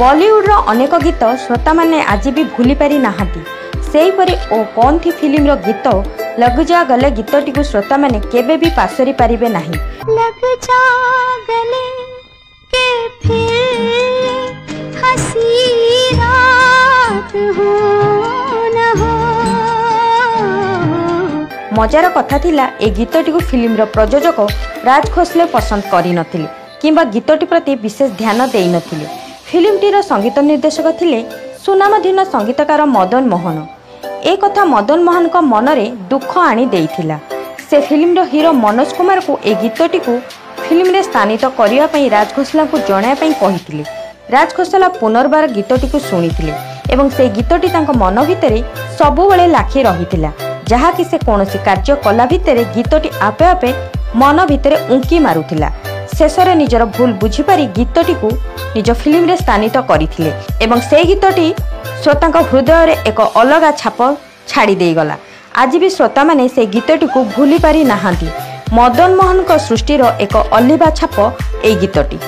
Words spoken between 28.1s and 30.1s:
ଧ୍ୟାନ ଦେଇନଥିଲେ। ଫିଲ୍ମଟିର